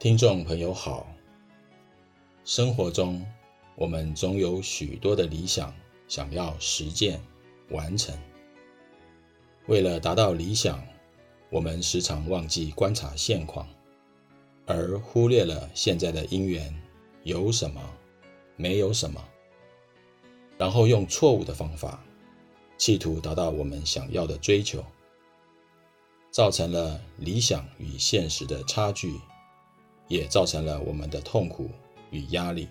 [0.00, 1.12] 听众朋友好，
[2.44, 3.26] 生活中
[3.74, 5.74] 我们总有许多的理想
[6.06, 7.20] 想要实践
[7.70, 8.16] 完成。
[9.66, 10.80] 为了达到理想，
[11.50, 13.66] 我们时常忘记观察现况，
[14.66, 16.72] 而忽略了现在的因缘
[17.24, 17.82] 有什么，
[18.54, 19.20] 没有什么，
[20.56, 22.04] 然后用错误的方法，
[22.76, 24.84] 企图达到我们想要的追求，
[26.30, 29.12] 造成了理想与现实的差距。
[30.08, 31.70] 也造成了我们的痛苦
[32.10, 32.66] 与压力。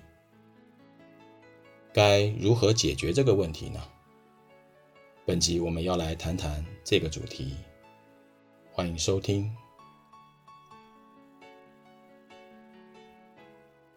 [1.94, 3.80] 该如何解决这个问题呢？
[5.26, 7.56] 本集我们要来谈谈这个主题。
[8.72, 9.56] 欢迎收听。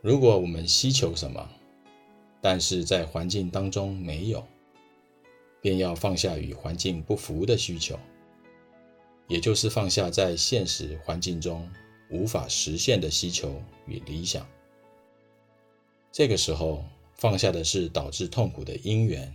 [0.03, 1.48] 如果我们希求什么，
[2.41, 4.47] 但是在环境当中没有，
[5.61, 7.98] 便要放下与环境不符的需求，
[9.29, 11.70] 也就是放下在现实环境中。
[12.11, 14.47] 无法实现的需求与理想，
[16.11, 19.33] 这个时候放下的是导致痛苦的因缘，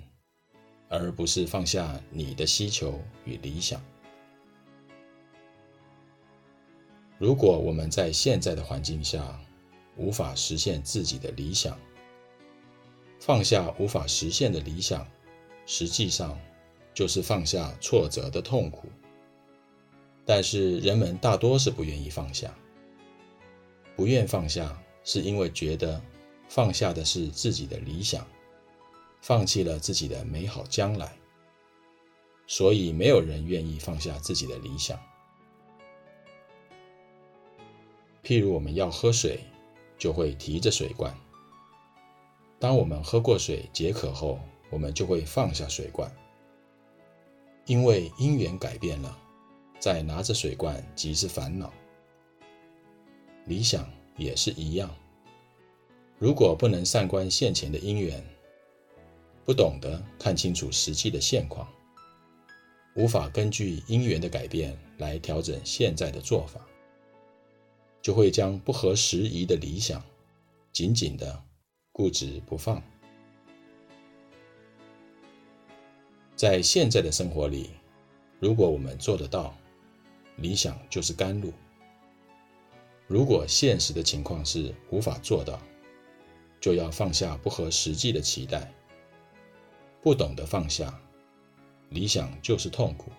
[0.90, 3.82] 而不是放下你的需求与理想。
[7.18, 9.40] 如果我们在现在的环境下
[9.96, 11.80] 无法实现自己的理想，
[13.22, 15.08] 放下无法实现的理想，
[15.66, 16.38] 实际上
[16.94, 18.90] 就是放下挫折的痛苦。
[20.26, 22.54] 但是人们大多是不愿意放下。
[23.96, 26.02] 不愿放下，是因为觉得
[26.50, 28.26] 放下的是自己的理想，
[29.22, 31.18] 放弃了自己的美好将来，
[32.46, 35.00] 所以没有人愿意放下自己的理想。
[38.24, 39.40] 譬如我们要喝水，
[39.98, 41.16] 就会提着水罐。
[42.60, 44.40] 当我们喝过水解渴后，
[44.72, 46.12] 我们就会放下水罐，
[47.66, 49.18] 因为因缘改变了，
[49.80, 51.72] 再拿着水罐即是烦恼。
[53.46, 54.90] 理想也是一样，
[56.18, 58.24] 如果不能善观现前的因缘，
[59.46, 61.68] 不懂得看清楚实际的现况，
[62.96, 66.60] 无法根据因缘的改变来调整现在的做法，
[68.02, 70.04] 就会将不合时宜的理想
[70.72, 71.44] 紧紧的
[71.92, 72.82] 固执不放。
[76.36, 77.70] 在现在的生活里，
[78.40, 79.56] 如果我们做得到，
[80.38, 81.54] 理想就是甘露。
[83.08, 85.62] 如果现实的情况是无法做到，
[86.60, 88.74] 就要放下不合实际的期待。
[90.02, 91.00] 不懂得放下，
[91.90, 93.12] 理想就是痛苦。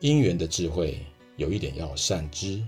[0.00, 0.98] 因缘的智慧
[1.36, 2.62] 有一点要善知，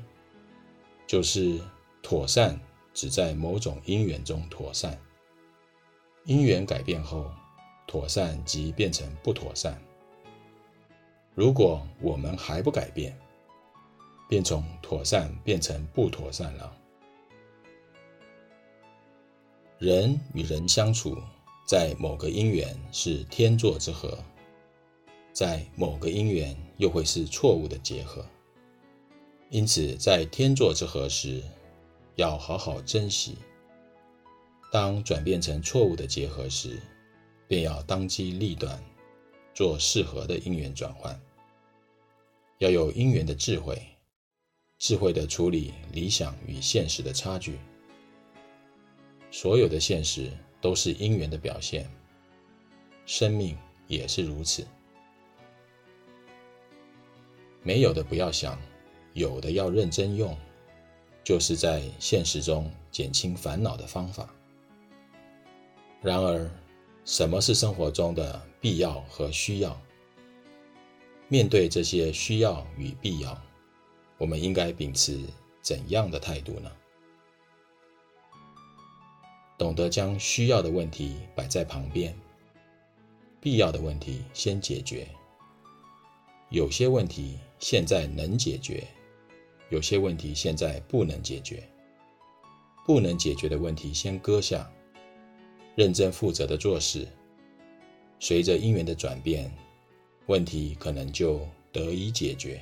[1.07, 1.61] 就是
[2.03, 2.59] 妥善
[2.95, 4.99] 只在某种因缘中妥善，
[6.25, 7.31] 因缘改变后，
[7.87, 9.81] 妥善即变成不妥善。
[11.35, 13.17] 如果我们还不改变，
[14.29, 16.77] 便从妥善变成不妥善了。
[19.79, 21.17] 人与人相处，
[21.67, 24.19] 在某个因缘是天作之合，
[25.33, 28.25] 在某个因缘又会是错误的结合。
[29.51, 31.43] 因此，在天作之合时，
[32.17, 33.35] 要好好珍惜；
[34.73, 36.81] 当转变成错误的结合时，
[37.47, 38.83] 便要当机立断，
[39.55, 41.21] 做适合的因缘转换。
[42.59, 43.81] 要有因缘的智慧。
[44.79, 47.59] 智慧地处理理想与现实的差距。
[49.31, 51.91] 所有的现实都是因缘的表现，
[53.05, 53.57] 生命
[53.87, 54.67] 也是如此。
[57.63, 58.59] 没有的不要想，
[59.13, 60.37] 有的要认真用，
[61.25, 64.33] 就是在现实中减轻烦恼的方法。
[66.01, 66.49] 然而，
[67.05, 69.81] 什么是生活中的必要和需要？
[71.29, 73.37] 面对这些需要与必要，
[74.19, 75.21] 我们应该秉持
[75.61, 76.71] 怎样的态度呢？
[79.59, 82.15] 懂得将需要的问题摆在旁边，
[83.41, 85.09] 必要的问题先解决。
[86.51, 88.87] 有些问题现在能解决，
[89.71, 91.63] 有些问题现在不能解决。
[92.87, 94.71] 不能解决的问题先搁下，
[95.75, 97.09] 认真负责的做事。
[98.21, 99.51] 随着因缘的转变，
[100.27, 101.41] 问题可能就
[101.73, 102.61] 得以解决。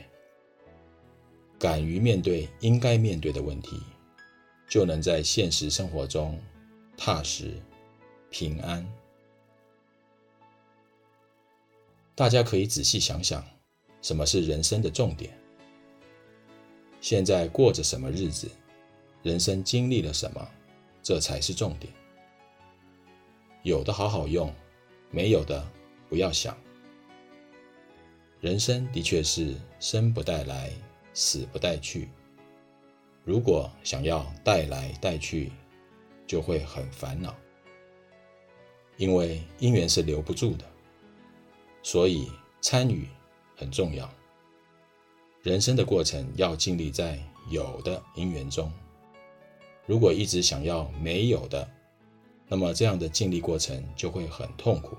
[1.59, 3.81] 敢于面对应该面对的问题，
[4.69, 6.39] 就能在现实生活中
[6.97, 7.55] 踏实
[8.31, 8.87] 平安。
[12.15, 13.45] 大家可以仔细想想，
[14.03, 15.37] 什么是人生的重点？
[17.01, 18.51] 现在过着什么日子？
[19.23, 20.49] 人生经历了什么？
[21.03, 21.93] 这才是重点。
[23.63, 24.55] 有的好好用，
[25.11, 25.67] 没有的
[26.09, 26.57] 不要想。
[28.41, 30.71] 人生的确是生不带来。
[31.15, 32.09] 死不带去，
[33.25, 35.53] 如果想要带来带去，
[36.27, 37.35] 就会很烦恼，
[38.97, 40.65] 因为因缘是留不住的，
[41.83, 42.31] 所以
[42.61, 43.09] 参与
[43.57, 44.13] 很重要。
[45.43, 47.19] 人生的过程要经历在
[47.49, 48.73] 有的因缘中，
[49.87, 51.71] 如果一直想要没有的，
[52.49, 54.97] 那么这样的经历过程就会很痛苦。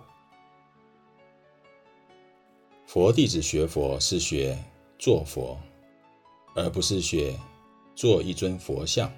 [2.86, 4.58] 佛弟子学佛是学
[4.98, 5.58] 做佛，
[6.56, 7.38] 而不是学
[7.96, 9.12] 做一尊佛像。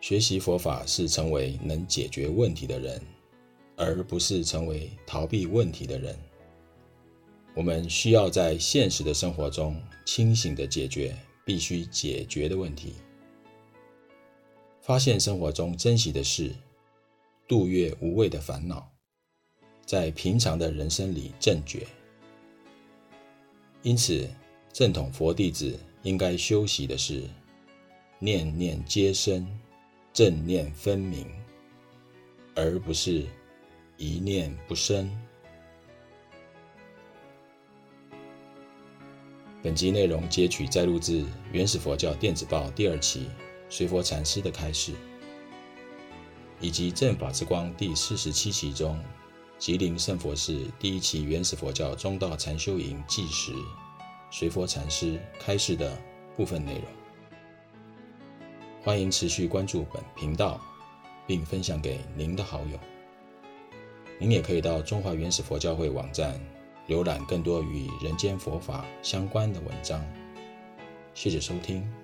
[0.00, 3.00] 学习佛法是成为能解决问题的人，
[3.76, 6.18] 而不是成为逃避问题的人。
[7.54, 12.94] 我们需要在现实的生活中清醒地解决必须解决的问题，
[14.80, 16.50] 发现生活中珍惜的事，
[17.46, 18.90] 度越无谓的烦恼，
[19.86, 21.86] 在平常的人生里正觉。
[23.82, 24.28] 因此，
[24.72, 27.22] 正统佛弟子应该修习的是
[28.18, 29.46] 念念皆生。
[30.14, 31.26] 正念分明，
[32.54, 33.24] 而不是
[33.96, 35.10] 一念不生。
[39.62, 43.26] 本集内容截取摘录自《原始佛教电子报》第二期
[43.70, 44.92] 随佛禅师的开示，
[46.60, 49.02] 以及《正法之光》第四十七期中
[49.58, 53.54] 吉林圣佛寺第一期原始佛教中道禅修营纪实
[54.32, 55.96] 随佛禅师开示的
[56.36, 56.84] 部分内容。
[58.82, 60.58] 欢迎持续关注本频道，
[61.26, 62.78] 并分享给您的好友。
[64.18, 66.40] 您也可以到中华原始佛教会网站
[66.88, 70.02] 浏览更多与人间佛法相关的文章。
[71.12, 72.01] 谢谢收听。